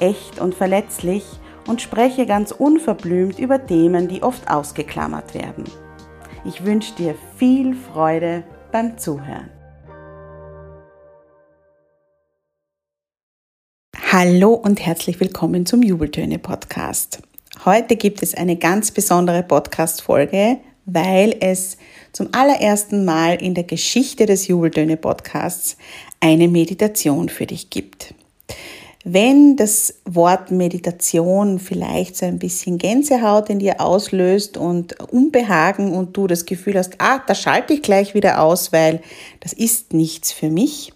echt 0.00 0.38
und 0.40 0.54
verletzlich 0.54 1.24
und 1.66 1.82
spreche 1.82 2.26
ganz 2.26 2.52
unverblümt 2.52 3.38
über 3.38 3.66
Themen, 3.66 4.08
die 4.08 4.22
oft 4.22 4.48
ausgeklammert 4.48 5.34
werden. 5.34 5.64
Ich 6.44 6.64
wünsche 6.64 6.94
dir 6.94 7.14
viel 7.36 7.74
Freude 7.74 8.44
beim 8.72 8.98
Zuhören. 8.98 9.50
Hallo 14.12 14.54
und 14.54 14.84
herzlich 14.86 15.18
willkommen 15.18 15.66
zum 15.66 15.82
Jubeltöne 15.82 16.38
Podcast. 16.38 17.20
Heute 17.64 17.96
gibt 17.96 18.22
es 18.22 18.34
eine 18.34 18.56
ganz 18.56 18.90
besondere 18.90 19.42
Podcast-Folge, 19.42 20.58
weil 20.84 21.36
es 21.40 21.76
zum 22.12 22.28
allerersten 22.32 23.04
Mal 23.04 23.42
in 23.42 23.54
der 23.54 23.64
Geschichte 23.64 24.24
des 24.26 24.46
Jubeltöne 24.46 24.96
Podcasts 24.96 25.76
eine 26.20 26.48
Meditation 26.48 27.28
für 27.28 27.46
dich 27.46 27.70
gibt. 27.70 28.14
Wenn 29.08 29.54
das 29.54 30.00
Wort 30.04 30.50
Meditation 30.50 31.60
vielleicht 31.60 32.16
so 32.16 32.26
ein 32.26 32.40
bisschen 32.40 32.76
Gänsehaut 32.76 33.48
in 33.50 33.60
dir 33.60 33.80
auslöst 33.80 34.56
und 34.56 34.98
Unbehagen 35.12 35.92
und 35.92 36.16
du 36.16 36.26
das 36.26 36.44
Gefühl 36.44 36.76
hast, 36.76 36.94
ah, 36.98 37.22
da 37.24 37.36
schalte 37.36 37.72
ich 37.72 37.82
gleich 37.82 38.14
wieder 38.14 38.42
aus, 38.42 38.72
weil 38.72 39.00
das 39.38 39.52
ist 39.52 39.92
nichts 39.92 40.32
für 40.32 40.50
mich, 40.50 40.92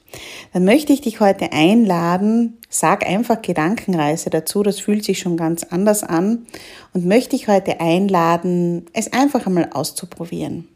dann 0.53 0.65
möchte 0.65 0.93
ich 0.93 1.03
dich 1.03 1.21
heute 1.21 1.53
einladen, 1.53 2.59
sag 2.69 3.07
einfach 3.07 3.43
Gedankenreise 3.43 4.29
dazu, 4.29 4.65
das 4.65 4.81
fühlt 4.81 5.05
sich 5.05 5.21
schon 5.21 5.37
ganz 5.37 5.63
anders 5.63 6.03
an 6.03 6.47
und 6.93 7.07
möchte 7.07 7.37
dich 7.37 7.47
heute 7.47 7.79
einladen, 7.79 8.87
es 8.93 9.13
einfach 9.13 9.47
einmal 9.47 9.71
auszuprobieren. 9.73 10.67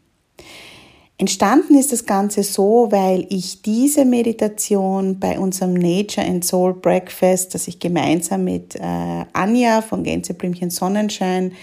Entstanden 1.17 1.75
ist 1.75 1.93
das 1.93 2.05
Ganze 2.05 2.43
so, 2.43 2.87
weil 2.91 3.25
ich 3.29 3.61
diese 3.61 4.03
Meditation 4.03 5.17
bei 5.17 5.39
unserem 5.39 5.73
Nature 5.73 6.27
and 6.27 6.43
Soul 6.43 6.73
Breakfast, 6.73 7.53
das 7.53 7.69
ich 7.69 7.79
gemeinsam 7.79 8.43
mit 8.43 8.75
äh, 8.75 9.25
Anja 9.31 9.81
von 9.81 10.03
Gänseblümchen 10.03 10.69
Sonnenschein, 10.69 11.53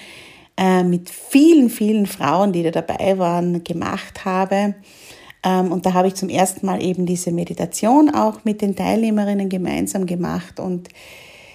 äh, 0.56 0.82
mit 0.82 1.10
vielen, 1.10 1.68
vielen 1.68 2.06
Frauen, 2.06 2.52
die 2.52 2.62
da 2.62 2.70
dabei 2.70 3.18
waren, 3.18 3.62
gemacht 3.62 4.24
habe. 4.24 4.74
Ähm, 5.44 5.70
und 5.70 5.84
da 5.84 5.92
habe 5.92 6.08
ich 6.08 6.14
zum 6.14 6.30
ersten 6.30 6.64
Mal 6.64 6.82
eben 6.82 7.04
diese 7.04 7.30
Meditation 7.30 8.08
auch 8.08 8.44
mit 8.44 8.62
den 8.62 8.74
Teilnehmerinnen 8.74 9.50
gemeinsam 9.50 10.06
gemacht 10.06 10.60
und 10.60 10.88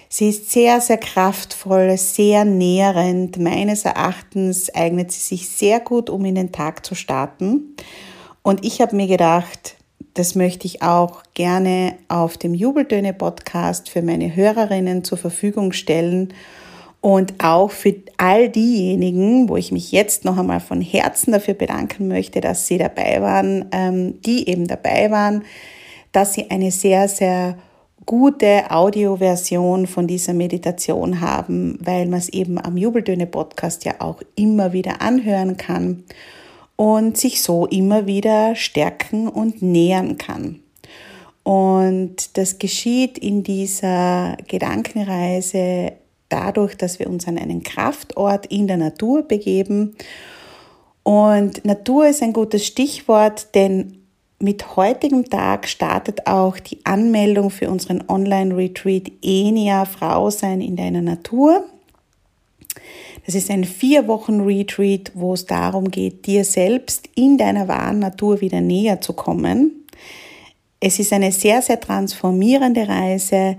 Sie 0.08 0.30
ist 0.30 0.50
sehr, 0.50 0.80
sehr 0.80 0.96
kraftvoll, 0.96 1.96
sehr 1.98 2.44
nährend. 2.44 3.38
Meines 3.38 3.84
Erachtens 3.84 4.74
eignet 4.74 5.12
sie 5.12 5.20
sich 5.20 5.48
sehr 5.48 5.80
gut, 5.80 6.08
um 6.08 6.24
in 6.24 6.34
den 6.34 6.50
Tag 6.50 6.86
zu 6.86 6.94
starten. 6.94 7.76
Und 8.42 8.64
ich 8.64 8.80
habe 8.80 8.96
mir 8.96 9.06
gedacht, 9.06 9.76
das 10.14 10.34
möchte 10.34 10.66
ich 10.66 10.82
auch 10.82 11.22
gerne 11.34 11.94
auf 12.08 12.38
dem 12.38 12.54
Jubeltöne-Podcast 12.54 13.90
für 13.90 14.02
meine 14.02 14.34
Hörerinnen 14.34 15.04
zur 15.04 15.18
Verfügung 15.18 15.72
stellen 15.72 16.32
und 17.00 17.34
auch 17.44 17.70
für 17.70 17.94
all 18.16 18.48
diejenigen, 18.48 19.48
wo 19.48 19.56
ich 19.56 19.70
mich 19.70 19.92
jetzt 19.92 20.24
noch 20.24 20.36
einmal 20.36 20.60
von 20.60 20.80
Herzen 20.80 21.32
dafür 21.32 21.54
bedanken 21.54 22.08
möchte, 22.08 22.40
dass 22.40 22.66
sie 22.66 22.78
dabei 22.78 23.20
waren, 23.22 23.66
ähm, 23.70 24.20
die 24.22 24.48
eben 24.48 24.66
dabei 24.66 25.10
waren, 25.10 25.44
dass 26.10 26.34
sie 26.34 26.50
eine 26.50 26.72
sehr, 26.72 27.06
sehr 27.06 27.56
gute 28.08 28.70
Audioversion 28.70 29.86
von 29.86 30.06
dieser 30.06 30.32
Meditation 30.32 31.20
haben, 31.20 31.78
weil 31.82 32.06
man 32.06 32.18
es 32.18 32.30
eben 32.30 32.58
am 32.58 32.78
Jubeltöne 32.78 33.26
Podcast 33.26 33.84
ja 33.84 33.96
auch 33.98 34.22
immer 34.34 34.72
wieder 34.72 35.02
anhören 35.02 35.58
kann 35.58 36.04
und 36.74 37.18
sich 37.18 37.42
so 37.42 37.66
immer 37.66 38.06
wieder 38.06 38.56
stärken 38.56 39.28
und 39.28 39.60
nähern 39.60 40.16
kann. 40.16 40.60
Und 41.42 42.38
das 42.38 42.58
geschieht 42.58 43.18
in 43.18 43.42
dieser 43.42 44.38
Gedankenreise 44.48 45.92
dadurch, 46.30 46.78
dass 46.78 46.98
wir 46.98 47.08
uns 47.10 47.28
an 47.28 47.36
einen 47.36 47.62
Kraftort 47.62 48.46
in 48.46 48.68
der 48.68 48.78
Natur 48.78 49.22
begeben. 49.22 49.96
Und 51.02 51.62
Natur 51.62 52.08
ist 52.08 52.22
ein 52.22 52.32
gutes 52.32 52.64
Stichwort, 52.64 53.54
denn 53.54 53.97
mit 54.40 54.76
heutigem 54.76 55.28
Tag 55.28 55.66
startet 55.66 56.26
auch 56.26 56.58
die 56.58 56.84
Anmeldung 56.84 57.50
für 57.50 57.70
unseren 57.70 58.04
Online-Retreat 58.08 59.10
ENIA 59.22 59.84
Frau 59.84 60.30
sein 60.30 60.60
in 60.60 60.76
deiner 60.76 61.02
Natur. 61.02 61.64
Das 63.26 63.34
ist 63.34 63.50
ein 63.50 63.64
vier 63.64 64.06
Wochen 64.06 64.40
Retreat, 64.40 65.12
wo 65.14 65.34
es 65.34 65.44
darum 65.44 65.90
geht, 65.90 66.26
dir 66.26 66.44
selbst 66.44 67.08
in 67.14 67.36
deiner 67.36 67.68
wahren 67.68 67.98
Natur 67.98 68.40
wieder 68.40 68.60
näher 68.60 69.00
zu 69.00 69.12
kommen. 69.12 69.86
Es 70.80 70.98
ist 70.98 71.12
eine 71.12 71.32
sehr, 71.32 71.60
sehr 71.60 71.80
transformierende 71.80 72.88
Reise. 72.88 73.56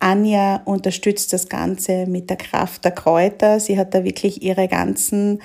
Anja 0.00 0.62
unterstützt 0.64 1.32
das 1.32 1.48
Ganze 1.48 2.06
mit 2.06 2.30
der 2.30 2.36
Kraft 2.36 2.84
der 2.84 2.90
Kräuter. 2.90 3.60
Sie 3.60 3.78
hat 3.78 3.94
da 3.94 4.02
wirklich 4.02 4.42
ihre 4.42 4.66
ganzen 4.66 5.40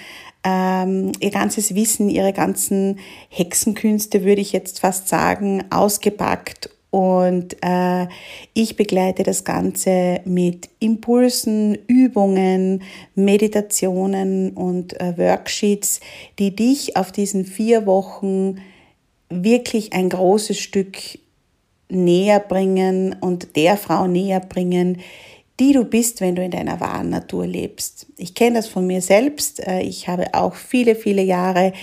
ähm, 0.48 1.12
ihr 1.20 1.32
ganzes 1.32 1.76
Wissen, 1.76 2.10
ihre 2.10 2.32
ganzen 2.32 3.00
Hexenkünste, 3.28 4.24
würde 4.24 4.40
ich 4.40 4.54
jetzt 4.54 4.80
fast 4.80 5.10
sagen, 5.10 5.66
ausgepackt. 5.72 6.70
Und 6.90 7.58
äh, 7.62 8.08
ich 8.54 8.78
begleite 8.78 9.24
das 9.24 9.44
Ganze 9.44 10.22
mit 10.24 10.70
Impulsen, 10.80 11.78
Übungen, 11.88 12.82
Meditationen 13.14 14.52
und 14.52 15.00
äh, 15.02 15.18
Worksheets, 15.18 16.00
die 16.40 16.56
dich 16.56 16.96
auf 16.96 17.12
diesen 17.12 17.44
vier 17.44 17.86
Wochen 17.86 18.62
wirklich 19.30 19.92
ein 19.92 20.08
großes 20.08 20.58
Stück 20.58 20.98
näher 21.90 22.40
bringen 22.40 23.18
und 23.20 23.58
der 23.58 23.76
Frau 23.76 24.08
näher 24.08 24.40
bringen, 24.40 25.00
die 25.60 25.74
du 25.74 25.84
bist, 25.84 26.22
wenn 26.22 26.36
du 26.36 26.44
in 26.44 26.52
deiner 26.52 26.80
wahren 26.80 27.10
Natur 27.10 27.48
lebst. 27.48 28.08
Ich 28.18 28.36
kenne 28.36 28.58
das 28.58 28.68
von 28.68 28.86
mir 28.86 29.02
selbst. 29.02 29.66
Äh, 29.66 29.82
ich 29.82 30.08
habe 30.08 30.34
auch 30.34 30.56
viele, 30.56 30.96
viele 30.96 31.24
Jahre 31.24 31.74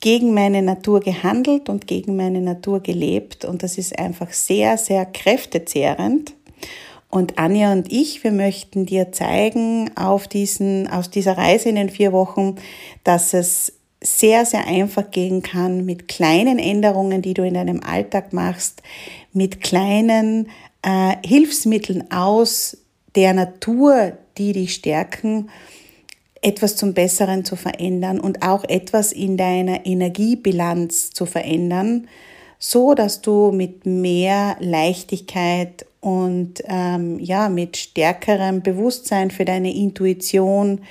gegen 0.00 0.34
meine 0.34 0.62
Natur 0.62 1.00
gehandelt 1.00 1.68
und 1.68 1.86
gegen 1.86 2.16
meine 2.16 2.40
Natur 2.40 2.80
gelebt 2.80 3.44
und 3.44 3.62
das 3.62 3.78
ist 3.78 3.98
einfach 3.98 4.30
sehr, 4.32 4.76
sehr 4.76 5.06
kräftezehrend. 5.06 6.34
Und 7.08 7.38
Anja 7.38 7.72
und 7.72 7.90
ich, 7.90 8.22
wir 8.24 8.32
möchten 8.32 8.84
dir 8.84 9.12
zeigen 9.12 9.90
auf 9.96 10.28
diesen, 10.28 10.88
aus 10.88 11.08
dieser 11.08 11.38
Reise 11.38 11.70
in 11.70 11.76
den 11.76 11.88
vier 11.88 12.12
Wochen, 12.12 12.56
dass 13.04 13.32
es 13.32 13.72
sehr, 14.02 14.44
sehr 14.44 14.66
einfach 14.66 15.10
gehen 15.10 15.42
kann 15.42 15.86
mit 15.86 16.08
kleinen 16.08 16.58
Änderungen, 16.58 17.22
die 17.22 17.32
du 17.32 17.42
in 17.42 17.54
deinem 17.54 17.82
Alltag 17.82 18.32
machst, 18.32 18.82
mit 19.32 19.62
kleinen 19.62 20.50
äh, 20.82 21.16
Hilfsmitteln 21.24 22.10
aus 22.10 22.76
der 23.16 23.32
Natur, 23.32 24.12
die 24.38 24.52
dich 24.52 24.74
stärken, 24.74 25.50
etwas 26.42 26.76
zum 26.76 26.94
Besseren 26.94 27.44
zu 27.44 27.56
verändern 27.56 28.20
und 28.20 28.42
auch 28.42 28.64
etwas 28.64 29.12
in 29.12 29.36
deiner 29.36 29.86
Energiebilanz 29.86 31.10
zu 31.10 31.26
verändern, 31.26 32.08
so 32.58 32.94
dass 32.94 33.20
du 33.20 33.50
mit 33.52 33.86
mehr 33.86 34.56
Leichtigkeit 34.60 35.86
und 36.00 36.62
ähm, 36.66 37.18
ja 37.18 37.48
mit 37.48 37.76
stärkerem 37.76 38.62
Bewusstsein 38.62 39.30
für 39.30 39.44
deine 39.44 39.74
Intuition, 39.74 40.82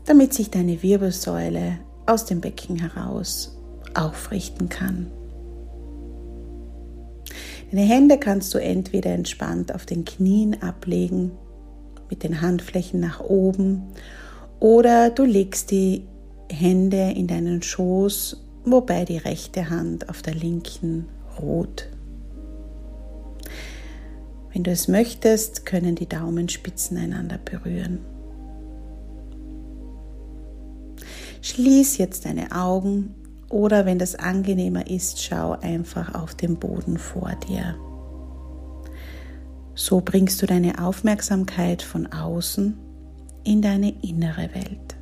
damit 0.07 0.33
sich 0.33 0.49
deine 0.49 0.81
Wirbelsäule 0.81 1.84
aus 2.05 2.25
dem 2.25 2.41
Becken 2.41 2.77
heraus 2.77 3.57
aufrichten 3.93 4.69
kann. 4.69 5.11
Deine 7.71 7.87
Hände 7.87 8.17
kannst 8.17 8.53
du 8.53 8.57
entweder 8.57 9.11
entspannt 9.11 9.73
auf 9.73 9.85
den 9.85 10.05
Knien 10.05 10.61
ablegen, 10.61 11.31
mit 12.09 12.23
den 12.23 12.41
Handflächen 12.41 12.99
nach 12.99 13.19
oben, 13.19 13.83
oder 14.59 15.09
du 15.09 15.25
legst 15.25 15.71
die 15.71 16.07
Hände 16.49 17.11
in 17.15 17.27
deinen 17.27 17.61
Schoß, 17.61 18.45
wobei 18.63 19.05
die 19.05 19.17
rechte 19.17 19.69
Hand 19.69 20.09
auf 20.09 20.21
der 20.21 20.35
linken 20.35 21.07
ruht. 21.41 21.89
Wenn 24.53 24.63
du 24.63 24.71
es 24.71 24.87
möchtest, 24.87 25.65
können 25.65 25.95
die 25.95 26.07
Daumenspitzen 26.07 26.97
einander 26.97 27.37
berühren. 27.37 27.99
Schließ 31.45 31.99
jetzt 31.99 32.25
deine 32.25 32.53
Augen 32.53 33.13
oder 33.49 33.85
wenn 33.85 33.99
das 33.99 34.15
angenehmer 34.15 34.89
ist, 34.89 35.21
schau 35.21 35.51
einfach 35.51 36.15
auf 36.15 36.33
den 36.33 36.57
Boden 36.57 36.97
vor 36.97 37.33
dir. 37.47 37.75
So 39.75 40.01
bringst 40.01 40.41
du 40.41 40.47
deine 40.47 40.83
Aufmerksamkeit 40.83 41.83
von 41.83 42.11
außen 42.11 42.75
in 43.43 43.61
deine 43.61 43.93
innere 44.01 44.49
Welt. 44.55 44.95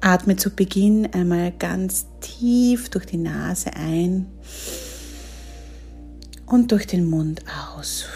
Atme 0.00 0.34
zu 0.34 0.50
Beginn 0.50 1.14
einmal 1.14 1.52
ganz 1.52 2.06
tief 2.20 2.88
durch 2.88 3.06
die 3.06 3.18
Nase 3.18 3.72
ein 3.74 4.26
und 6.46 6.72
durch 6.72 6.88
den 6.88 7.08
Mund 7.08 7.44
aus. 7.76 8.06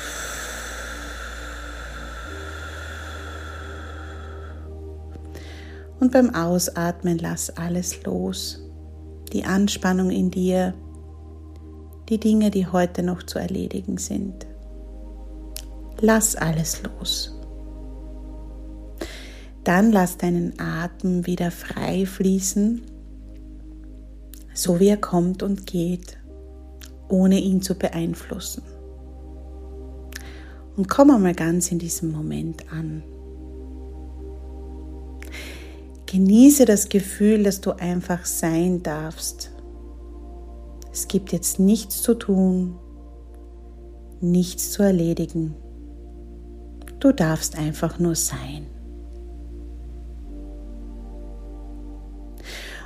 Und 6.01 6.13
beim 6.13 6.35
Ausatmen 6.35 7.19
lass 7.19 7.51
alles 7.51 8.05
los. 8.05 8.63
Die 9.33 9.45
Anspannung 9.45 10.11
in 10.11 10.31
dir, 10.31 10.75
die 12.09 12.19
Dinge, 12.19 12.51
die 12.51 12.67
heute 12.67 13.03
noch 13.03 13.23
zu 13.23 13.39
erledigen 13.39 13.99
sind. 13.99 14.47
Lass 16.01 16.37
alles 16.37 16.83
los. 16.83 17.35
Dann 19.65 19.93
lass 19.93 20.17
deinen 20.17 20.59
Atem 20.59 21.27
wieder 21.27 21.51
frei 21.51 22.07
fließen, 22.07 22.83
so 24.55 24.81
wie 24.81 24.89
er 24.89 24.97
kommt 24.97 25.43
und 25.43 25.67
geht, 25.67 26.17
ohne 27.09 27.39
ihn 27.39 27.61
zu 27.61 27.75
beeinflussen. 27.75 28.63
Und 30.77 30.89
komm 30.89 31.11
einmal 31.11 31.35
ganz 31.35 31.71
in 31.73 31.79
diesem 31.79 32.13
Moment 32.13 32.73
an. 32.73 33.03
Genieße 36.11 36.65
das 36.65 36.89
Gefühl, 36.89 37.43
dass 37.43 37.61
du 37.61 37.73
einfach 37.73 38.25
sein 38.25 38.83
darfst. 38.83 39.53
Es 40.91 41.07
gibt 41.07 41.33
jetzt 41.33 41.61
nichts 41.61 42.01
zu 42.01 42.15
tun, 42.15 42.79
nichts 44.23 44.73
zu 44.73 44.83
erledigen. 44.83 45.55
Du 46.99 47.13
darfst 47.13 47.59
einfach 47.59 47.99
nur 47.99 48.15
sein. 48.15 48.67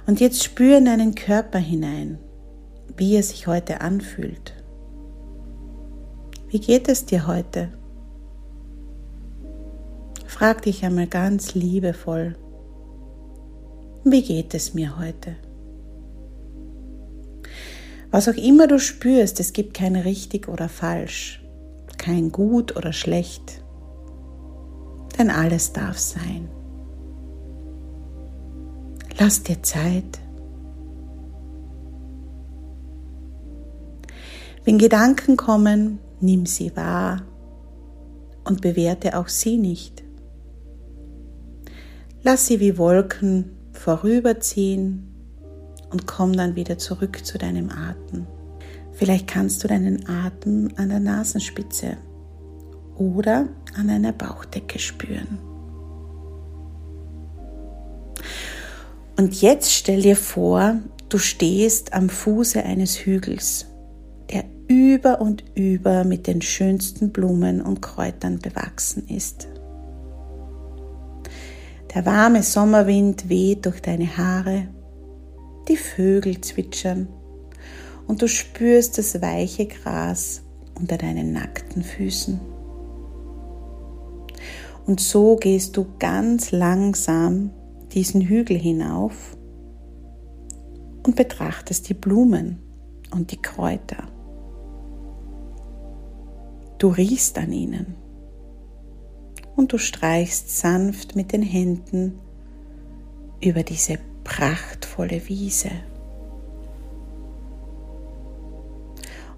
Und 0.08 0.18
jetzt 0.18 0.42
spüre 0.42 0.78
in 0.78 0.86
deinen 0.86 1.14
Körper 1.14 1.60
hinein, 1.60 2.18
wie 2.96 3.14
er 3.14 3.22
sich 3.22 3.46
heute 3.46 3.82
anfühlt. 3.82 4.52
Wie 6.48 6.58
geht 6.58 6.88
es 6.88 7.06
dir 7.06 7.28
heute? 7.28 7.72
Frag 10.26 10.62
dich 10.62 10.84
einmal 10.84 11.06
ganz 11.06 11.54
liebevoll, 11.54 12.34
wie 14.04 14.22
geht 14.22 14.54
es 14.54 14.74
mir 14.74 14.98
heute? 14.98 15.36
Was 18.10 18.28
auch 18.28 18.34
immer 18.34 18.66
du 18.66 18.78
spürst, 18.78 19.40
es 19.40 19.52
gibt 19.52 19.74
kein 19.74 19.96
richtig 19.96 20.48
oder 20.48 20.68
falsch, 20.68 21.42
kein 21.98 22.30
gut 22.30 22.76
oder 22.76 22.92
schlecht, 22.92 23.62
denn 25.18 25.30
alles 25.30 25.72
darf 25.72 25.98
sein. 25.98 26.48
Lass 29.18 29.42
dir 29.42 29.62
Zeit. 29.62 30.20
Wenn 34.64 34.78
Gedanken 34.78 35.36
kommen, 35.36 35.98
nimm 36.20 36.46
sie 36.46 36.76
wahr 36.76 37.22
und 38.44 38.60
bewerte 38.60 39.18
auch 39.18 39.28
sie 39.28 39.58
nicht. 39.58 40.02
Lass 42.22 42.46
sie 42.46 42.60
wie 42.60 42.78
Wolken 42.78 43.56
vorüberziehen 43.82 45.08
und 45.90 46.06
komm 46.06 46.34
dann 46.34 46.54
wieder 46.54 46.78
zurück 46.78 47.24
zu 47.24 47.36
deinem 47.36 47.68
Atem. 47.70 48.26
Vielleicht 48.92 49.26
kannst 49.26 49.64
du 49.64 49.68
deinen 49.68 50.08
Atem 50.08 50.70
an 50.76 50.88
der 50.88 51.00
Nasenspitze 51.00 51.96
oder 52.96 53.48
an 53.74 53.90
einer 53.90 54.12
Bauchdecke 54.12 54.78
spüren. 54.78 55.38
Und 59.18 59.40
jetzt 59.42 59.72
stell 59.72 60.02
dir 60.02 60.16
vor, 60.16 60.76
du 61.08 61.18
stehst 61.18 61.92
am 61.92 62.08
Fuße 62.08 62.62
eines 62.62 63.04
Hügels, 63.04 63.66
der 64.30 64.44
über 64.68 65.20
und 65.20 65.42
über 65.56 66.04
mit 66.04 66.28
den 66.28 66.40
schönsten 66.40 67.10
Blumen 67.10 67.60
und 67.60 67.82
Kräutern 67.82 68.38
bewachsen 68.38 69.08
ist. 69.08 69.48
Der 71.94 72.06
warme 72.06 72.42
Sommerwind 72.42 73.28
weht 73.28 73.66
durch 73.66 73.82
deine 73.82 74.16
Haare, 74.16 74.68
die 75.68 75.76
Vögel 75.76 76.40
zwitschern 76.40 77.06
und 78.06 78.22
du 78.22 78.28
spürst 78.28 78.96
das 78.96 79.20
weiche 79.20 79.66
Gras 79.66 80.42
unter 80.74 80.96
deinen 80.96 81.32
nackten 81.32 81.82
Füßen. 81.82 82.40
Und 84.86 85.00
so 85.00 85.36
gehst 85.36 85.76
du 85.76 85.86
ganz 85.98 86.50
langsam 86.50 87.50
diesen 87.92 88.22
Hügel 88.22 88.56
hinauf 88.58 89.36
und 91.02 91.14
betrachtest 91.14 91.90
die 91.90 91.94
Blumen 91.94 92.58
und 93.10 93.32
die 93.32 93.40
Kräuter. 93.40 94.08
Du 96.78 96.88
riechst 96.88 97.36
an 97.38 97.52
ihnen 97.52 98.01
und 99.56 99.72
du 99.72 99.78
streichst 99.78 100.58
sanft 100.58 101.16
mit 101.16 101.32
den 101.32 101.42
Händen 101.42 102.18
über 103.42 103.62
diese 103.62 103.98
prachtvolle 104.24 105.28
Wiese. 105.28 105.70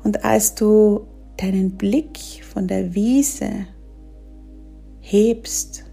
Und 0.02 0.24
als 0.24 0.54
du 0.54 1.06
deinen 1.38 1.76
Blick 1.76 2.18
von 2.44 2.68
der 2.68 2.94
Wiese 2.94 3.66
hebst, 5.00 5.84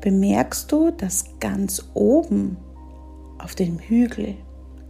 bemerkst 0.00 0.70
du, 0.70 0.90
dass 0.90 1.24
ganz 1.40 1.90
oben 1.94 2.56
auf 3.38 3.54
dem 3.54 3.78
Hügel 3.78 4.34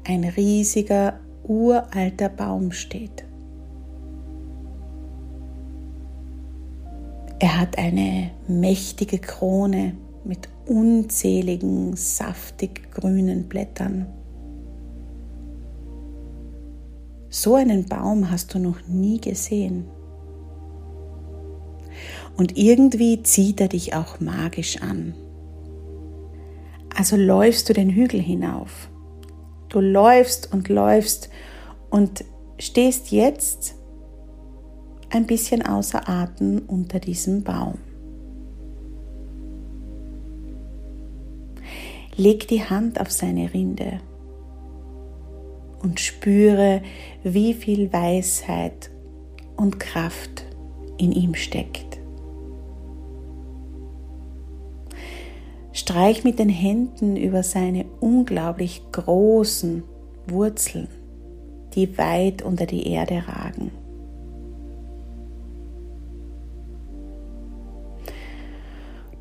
ein 0.05 0.25
riesiger 0.25 1.21
uralter 1.45 2.29
Baum 2.29 2.73
steht. 2.73 3.25
Er 7.43 7.59
hat 7.59 7.79
eine 7.79 8.31
mächtige 8.49 9.19
Krone 9.19 9.97
mit 10.25 10.51
unzähligen 10.67 11.97
saftig 11.97 12.93
grünen 12.93 13.49
Blättern. 13.49 14.07
So 17.31 17.55
einen 17.55 17.87
Baum 17.87 18.31
hast 18.31 18.53
du 18.53 18.59
noch 18.59 18.87
nie 18.87 19.19
gesehen. 19.23 19.87
Und 22.37 22.59
irgendwie 22.59 23.23
zieht 23.23 23.63
er 23.63 23.69
dich 23.69 23.95
auch 23.95 24.21
magisch 24.21 24.83
an. 24.83 25.15
Also 26.95 27.17
läufst 27.17 27.71
du 27.71 27.73
den 27.73 27.89
Hügel 27.89 28.21
hinauf. 28.21 28.91
Du 29.71 29.81
läufst 29.81 30.53
und 30.53 30.69
läufst 30.69 31.31
und 31.89 32.23
stehst 32.59 33.13
jetzt 33.13 33.77
ein 35.11 35.27
bisschen 35.27 35.63
außer 35.65 36.09
Atem 36.09 36.63
unter 36.67 37.01
diesem 37.01 37.43
Baum. 37.43 37.79
Leg 42.17 42.49
die 42.49 42.63
Hand 42.63 43.01
auf 43.01 43.11
seine 43.11 43.53
Rinde 43.53 44.01
und 45.83 46.01
spüre, 46.01 46.83
wie 47.23 47.55
viel 47.55 47.93
Weisheit 47.93 48.91
und 49.57 49.81
Kraft 49.81 50.45
in 50.99 51.13
ihm 51.13 51.35
steckt. 51.35 51.99
Streich 55.73 56.25
mit 56.25 56.39
den 56.39 56.49
Händen 56.49 57.17
über 57.17 57.43
seine 57.43 57.87
unglaublich 58.01 58.83
großen 58.93 59.83
Wurzeln, 60.27 60.89
die 61.75 61.97
weit 61.97 62.43
unter 62.43 62.67
die 62.67 62.87
Erde 62.87 63.23
ragen. 63.27 63.71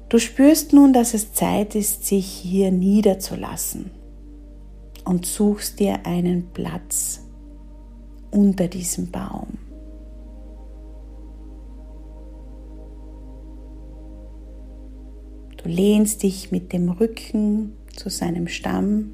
Du 0.10 0.18
spürst 0.18 0.74
nun, 0.74 0.92
dass 0.92 1.14
es 1.14 1.34
Zeit 1.34 1.76
ist, 1.76 2.08
sich 2.08 2.26
hier 2.26 2.72
niederzulassen 2.72 3.92
und 5.06 5.28
suchst 5.28 5.80
dir 5.80 6.06
einen 6.08 6.50
Platz 6.52 7.24
unter 8.32 8.68
diesem 8.68 9.12
Baum. 9.12 9.60
Du 15.58 15.70
lehnst 15.70 16.24
dich 16.24 16.52
mit 16.52 16.74
dem 16.74 16.90
Rücken 16.90 17.74
zu 17.96 18.10
seinem 18.10 18.48
Stamm 18.48 19.14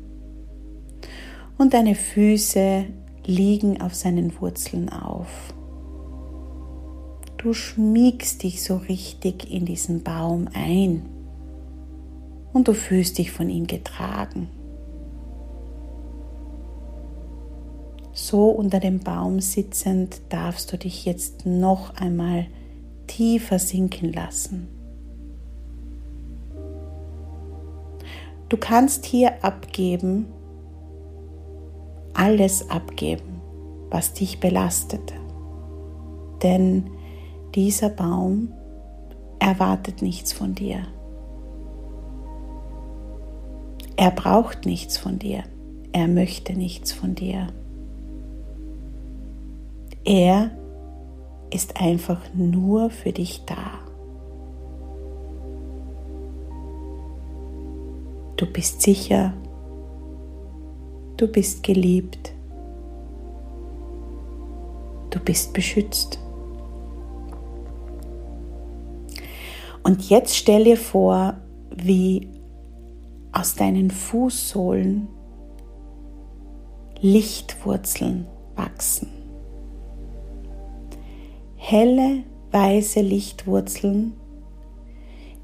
und 1.57 1.73
deine 1.73 1.95
Füße 1.95 2.85
liegen 3.25 3.81
auf 3.81 3.95
seinen 3.95 4.39
Wurzeln 4.39 4.89
auf. 4.89 5.54
Du 7.45 7.53
schmiegst 7.53 8.41
dich 8.41 8.63
so 8.63 8.77
richtig 8.77 9.51
in 9.51 9.65
diesen 9.65 10.01
Baum 10.01 10.49
ein 10.55 11.05
und 12.53 12.67
du 12.67 12.73
fühlst 12.73 13.19
dich 13.19 13.31
von 13.31 13.51
ihm 13.51 13.67
getragen. 13.67 14.49
So 18.13 18.49
unter 18.49 18.79
dem 18.79 18.99
Baum 18.99 19.41
sitzend 19.41 20.21
darfst 20.29 20.73
du 20.73 20.77
dich 20.79 21.05
jetzt 21.05 21.45
noch 21.45 21.93
einmal 21.97 22.47
tiefer 23.05 23.59
sinken 23.59 24.11
lassen. 24.11 24.67
Du 28.49 28.57
kannst 28.57 29.05
hier 29.05 29.43
abgeben, 29.43 30.25
alles 32.15 32.71
abgeben, 32.71 33.39
was 33.91 34.13
dich 34.13 34.39
belastet. 34.39 35.13
Denn 36.41 36.89
dieser 37.55 37.89
Baum 37.89 38.51
erwartet 39.39 40.01
nichts 40.01 40.33
von 40.33 40.55
dir. 40.55 40.79
Er 43.95 44.12
braucht 44.12 44.65
nichts 44.65 44.97
von 44.97 45.19
dir. 45.19 45.43
Er 45.93 46.09
möchte 46.09 46.53
nichts 46.53 46.91
von 46.91 47.15
dir. 47.15 47.47
Er 50.03 50.51
ist 51.50 51.79
einfach 51.79 52.21
nur 52.33 52.89
für 52.89 53.13
dich 53.13 53.45
da. 53.45 53.79
Du 58.35 58.45
bist 58.45 58.81
sicher, 58.81 59.33
du 61.15 61.27
bist 61.29 61.63
geliebt, 61.63 62.33
du 65.09 65.19
bist 65.19 65.53
beschützt. 65.53 66.19
Und 69.86 70.10
jetzt 70.10 70.36
stell 70.36 70.63
dir 70.63 70.77
vor, 70.77 71.36
wie 71.70 72.27
aus 73.32 73.54
deinen 73.54 73.92
Fußsohlen 73.92 75.08
Lichtwurzeln 77.01 78.25
wachsen. 78.56 79.10
Helle, 81.56 82.24
weiße 82.50 83.01
Lichtwurzeln, 83.01 84.13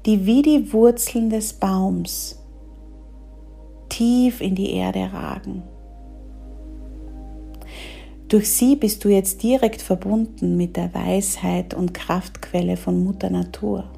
die 0.06 0.26
wie 0.26 0.42
die 0.42 0.72
Wurzeln 0.72 1.30
des 1.30 1.52
Baums 1.52 2.42
tief 3.90 4.40
in 4.40 4.56
die 4.56 4.72
Erde 4.72 5.12
ragen. 5.12 5.62
Durch 8.26 8.50
sie 8.50 8.74
bist 8.74 9.04
du 9.04 9.08
jetzt 9.08 9.44
direkt 9.44 9.80
verbunden 9.80 10.56
mit 10.56 10.76
der 10.76 10.92
Weisheit 10.92 11.74
und 11.74 11.94
Kraftquelle 11.94 12.76
von 12.76 13.04
Mutter 13.04 13.30
Natur. 13.30 13.88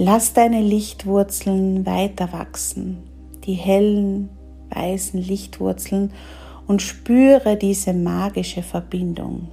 Lass 0.00 0.32
deine 0.32 0.60
Lichtwurzeln 0.60 1.84
weiter 1.84 2.32
wachsen, 2.32 2.98
die 3.42 3.54
hellen, 3.54 4.28
weißen 4.70 5.20
Lichtwurzeln 5.20 6.12
und 6.68 6.82
spüre 6.82 7.56
diese 7.56 7.92
magische 7.92 8.62
Verbindung. 8.62 9.48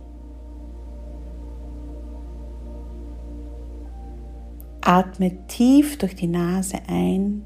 Atme 4.82 5.48
tief 5.48 5.98
durch 5.98 6.16
die 6.16 6.28
Nase 6.28 6.78
ein 6.88 7.44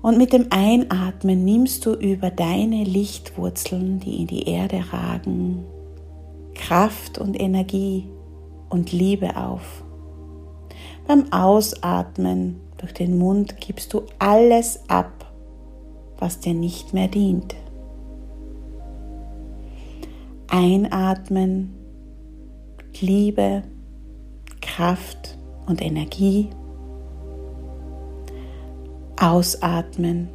und 0.00 0.16
mit 0.16 0.32
dem 0.32 0.46
Einatmen 0.48 1.44
nimmst 1.44 1.84
du 1.84 1.92
über 1.92 2.30
deine 2.30 2.84
Lichtwurzeln, 2.84 4.00
die 4.00 4.22
in 4.22 4.28
die 4.28 4.48
Erde 4.48 4.82
ragen, 4.90 5.66
Kraft 6.54 7.18
und 7.18 7.38
Energie 7.38 8.08
und 8.70 8.92
Liebe 8.92 9.36
auf. 9.36 9.83
Beim 11.06 11.30
Ausatmen 11.32 12.60
durch 12.78 12.94
den 12.94 13.18
Mund 13.18 13.60
gibst 13.60 13.92
du 13.92 14.02
alles 14.18 14.80
ab, 14.88 15.32
was 16.18 16.40
dir 16.40 16.54
nicht 16.54 16.94
mehr 16.94 17.08
dient. 17.08 17.54
Einatmen, 20.48 21.74
Liebe, 23.00 23.64
Kraft 24.62 25.36
und 25.66 25.82
Energie. 25.82 26.48
Ausatmen, 29.20 30.28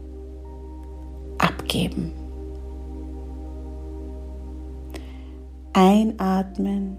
abgeben. 1.38 2.12
Einatmen, 5.74 6.98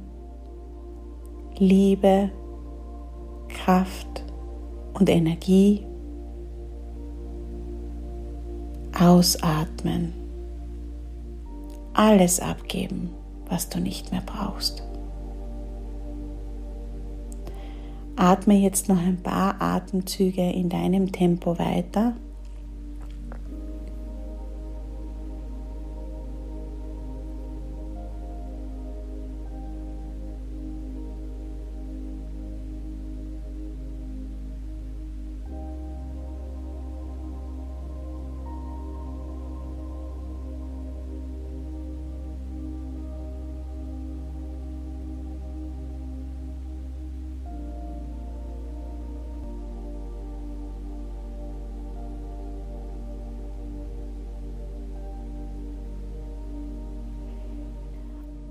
Liebe, 1.59 2.31
Kraft 3.65 4.25
und 4.95 5.11
Energie. 5.11 5.85
Ausatmen. 8.99 10.15
Alles 11.93 12.41
abgeben, 12.41 13.11
was 13.49 13.69
du 13.69 13.81
nicht 13.81 14.13
mehr 14.13 14.23
brauchst. 14.25 14.83
Atme 18.17 18.55
jetzt 18.55 18.89
noch 18.89 18.99
ein 18.99 19.23
paar 19.23 19.61
Atemzüge 19.61 20.51
in 20.51 20.71
deinem 20.71 21.13
Tempo 21.13 21.59
weiter. 21.59 22.15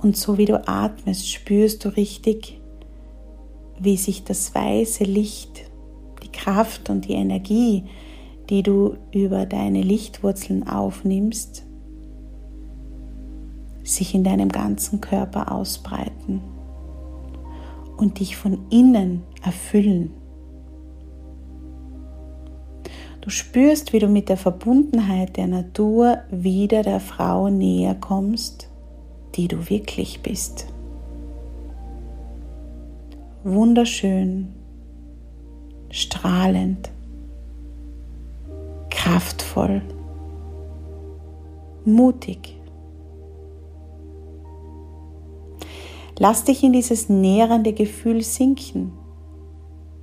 Und 0.01 0.15
so 0.15 0.37
wie 0.37 0.45
du 0.45 0.67
atmest, 0.67 1.29
spürst 1.29 1.83
du 1.83 1.89
richtig, 1.89 2.59
wie 3.79 3.97
sich 3.97 4.23
das 4.23 4.55
weiße 4.55 5.03
Licht, 5.03 5.69
die 6.23 6.31
Kraft 6.31 6.89
und 6.89 7.07
die 7.07 7.13
Energie, 7.13 7.83
die 8.49 8.63
du 8.63 8.97
über 9.11 9.45
deine 9.45 9.81
Lichtwurzeln 9.81 10.67
aufnimmst, 10.67 11.65
sich 13.83 14.15
in 14.15 14.23
deinem 14.23 14.49
ganzen 14.49 15.01
Körper 15.01 15.51
ausbreiten 15.51 16.41
und 17.97 18.19
dich 18.19 18.37
von 18.37 18.59
innen 18.69 19.23
erfüllen. 19.43 20.11
Du 23.21 23.29
spürst, 23.29 23.91
wie 23.91 23.99
du 23.99 24.07
mit 24.07 24.29
der 24.29 24.37
Verbundenheit 24.37 25.35
der 25.35 25.47
Natur 25.47 26.19
wieder 26.31 26.83
der 26.83 27.01
Frau 27.01 27.49
näher 27.49 27.95
kommst, 27.95 28.68
die 29.39 29.47
du 29.47 29.69
wirklich 29.69 30.21
bist. 30.21 30.67
Wunderschön, 33.45 34.49
strahlend, 35.89 36.91
kraftvoll, 38.89 39.81
mutig. 41.85 42.59
Lass 46.17 46.43
dich 46.43 46.61
in 46.61 46.73
dieses 46.73 47.07
nährende 47.07 47.71
Gefühl 47.71 48.23
sinken, 48.23 48.91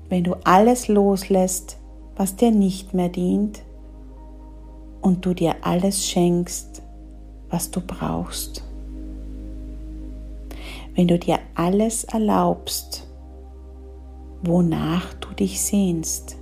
wenn 0.08 0.24
du 0.24 0.34
alles 0.44 0.88
loslässt, 0.88 1.76
was 2.16 2.36
dir 2.36 2.52
nicht 2.52 2.94
mehr 2.94 3.10
dient 3.10 3.62
und 5.02 5.26
du 5.26 5.34
dir 5.34 5.56
alles 5.60 6.06
schenkst, 6.06 6.80
was 7.50 7.70
du 7.70 7.82
brauchst. 7.82 8.65
Wenn 10.96 11.08
du 11.08 11.18
dir 11.18 11.38
alles 11.54 12.04
erlaubst, 12.04 13.06
wonach 14.42 15.12
du 15.14 15.28
dich 15.34 15.60
sehnst. 15.60 16.38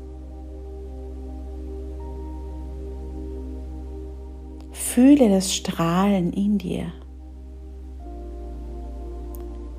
Fühle 4.71 5.29
das 5.29 5.53
Strahlen 5.53 6.33
in 6.33 6.59
dir. 6.59 6.87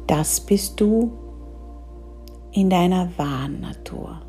Das 0.08 0.41
bist 0.41 0.82
du 0.82 1.13
in 2.51 2.70
deiner 2.70 3.17
wahren 3.17 3.62
Natur. 3.62 4.22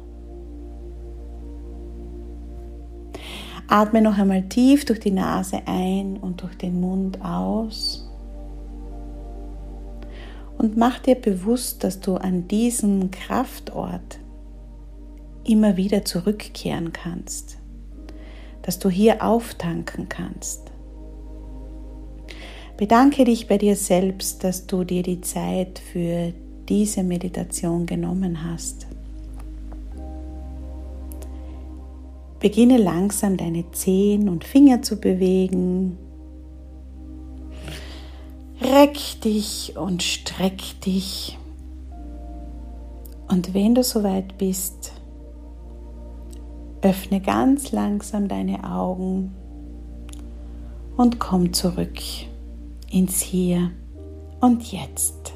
Atme 3.66 4.00
noch 4.00 4.16
einmal 4.16 4.48
tief 4.48 4.84
durch 4.84 5.00
die 5.00 5.10
Nase 5.10 5.62
ein 5.66 6.16
und 6.18 6.42
durch 6.42 6.56
den 6.56 6.80
Mund 6.80 7.20
aus. 7.24 8.05
Und 10.58 10.76
mach 10.76 10.98
dir 10.98 11.16
bewusst, 11.16 11.84
dass 11.84 12.00
du 12.00 12.14
an 12.14 12.48
diesen 12.48 13.10
Kraftort 13.10 14.18
immer 15.44 15.76
wieder 15.76 16.04
zurückkehren 16.04 16.92
kannst, 16.92 17.58
dass 18.62 18.78
du 18.78 18.88
hier 18.88 19.22
auftanken 19.22 20.08
kannst. 20.08 20.72
Bedanke 22.76 23.24
dich 23.24 23.48
bei 23.48 23.58
dir 23.58 23.76
selbst, 23.76 24.44
dass 24.44 24.66
du 24.66 24.84
dir 24.84 25.02
die 25.02 25.20
Zeit 25.20 25.78
für 25.78 26.32
diese 26.68 27.02
Meditation 27.02 27.86
genommen 27.86 28.44
hast. 28.44 28.86
Beginne 32.40 32.76
langsam 32.76 33.36
deine 33.36 33.70
Zehen 33.72 34.28
und 34.28 34.44
Finger 34.44 34.82
zu 34.82 35.00
bewegen. 35.00 35.96
Reck 38.60 39.20
dich 39.22 39.74
und 39.76 40.02
streck 40.02 40.80
dich. 40.80 41.38
Und 43.28 43.54
wenn 43.54 43.74
du 43.74 43.82
soweit 43.82 44.38
bist, 44.38 44.92
öffne 46.80 47.20
ganz 47.20 47.72
langsam 47.72 48.28
deine 48.28 48.64
Augen 48.64 49.34
und 50.96 51.18
komm 51.18 51.52
zurück 51.52 51.98
ins 52.90 53.20
Hier 53.20 53.72
und 54.40 54.70
Jetzt. 54.72 55.35